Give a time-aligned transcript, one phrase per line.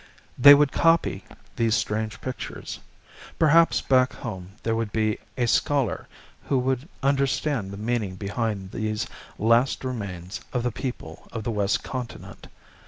[0.35, 1.25] They would copy
[1.57, 2.79] these strange pictures.
[3.37, 6.07] Perhaps back home there would be a scholar
[6.45, 9.05] who would understand the meaning behind these
[9.37, 12.47] last remains of the people of the west continent.